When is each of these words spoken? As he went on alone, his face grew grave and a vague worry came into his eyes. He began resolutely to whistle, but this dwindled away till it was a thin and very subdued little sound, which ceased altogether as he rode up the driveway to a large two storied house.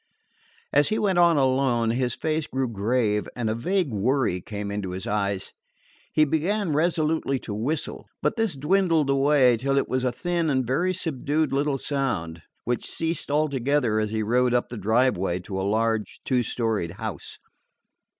As 0.73 0.89
he 0.89 0.97
went 0.97 1.19
on 1.19 1.37
alone, 1.37 1.91
his 1.91 2.15
face 2.15 2.47
grew 2.47 2.67
grave 2.67 3.29
and 3.35 3.51
a 3.51 3.53
vague 3.53 3.91
worry 3.91 4.41
came 4.41 4.71
into 4.71 4.93
his 4.93 5.05
eyes. 5.05 5.51
He 6.11 6.25
began 6.25 6.73
resolutely 6.73 7.37
to 7.41 7.53
whistle, 7.53 8.07
but 8.19 8.35
this 8.35 8.55
dwindled 8.55 9.11
away 9.11 9.57
till 9.57 9.77
it 9.77 9.87
was 9.87 10.03
a 10.03 10.11
thin 10.11 10.49
and 10.49 10.65
very 10.65 10.91
subdued 10.95 11.53
little 11.53 11.77
sound, 11.77 12.41
which 12.63 12.83
ceased 12.83 13.29
altogether 13.29 13.99
as 13.99 14.09
he 14.09 14.23
rode 14.23 14.55
up 14.55 14.69
the 14.69 14.75
driveway 14.79 15.37
to 15.41 15.61
a 15.61 15.61
large 15.61 16.19
two 16.25 16.41
storied 16.41 16.93
house. 16.93 17.37